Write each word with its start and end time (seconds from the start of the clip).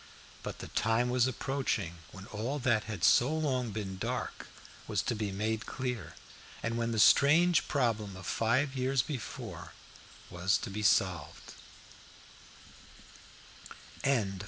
But 0.41 0.57
the 0.57 0.67
time 0.69 1.11
was 1.11 1.27
approaching 1.27 1.97
when 2.11 2.25
all 2.25 2.57
that 2.57 2.85
had 2.85 3.03
so 3.03 3.31
long 3.37 3.69
been 3.69 3.99
dark 3.99 4.47
was 4.87 5.03
to 5.03 5.13
be 5.13 5.31
made 5.31 5.67
clear, 5.67 6.15
and 6.63 6.75
when 6.75 6.91
the 6.91 6.97
strange 6.97 7.67
problem 7.67 8.15
of 8.17 8.25
five 8.25 8.75
years 8.75 9.03
before 9.03 9.73
was 10.31 10.57
to 10.57 10.71
be 10.71 10.81
solved. 10.81 11.53